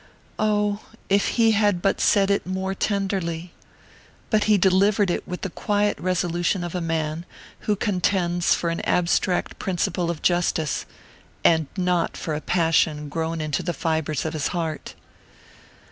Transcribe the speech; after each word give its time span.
Oh, 0.39 0.83
if 1.09 1.27
he 1.37 1.51
had 1.51 1.79
but 1.79 2.01
said 2.01 2.31
it 2.31 2.47
more 2.47 2.73
tenderly! 2.73 3.53
But 4.31 4.45
he 4.45 4.57
delivered 4.57 5.11
it 5.11 5.27
with 5.27 5.41
the 5.41 5.51
quiet 5.51 5.95
resolution 5.99 6.63
of 6.63 6.73
a 6.73 6.81
man 6.81 7.23
who 7.69 7.75
contends 7.75 8.55
for 8.55 8.71
an 8.71 8.79
abstract 8.81 9.59
principle 9.59 10.09
of 10.09 10.23
justice, 10.23 10.87
and 11.43 11.67
not 11.77 12.17
for 12.17 12.33
a 12.33 12.41
passion 12.41 13.09
grown 13.09 13.41
into 13.41 13.61
the 13.61 13.73
fibres 13.73 14.25
of 14.25 14.33
his 14.33 14.47
heart! 14.47 14.95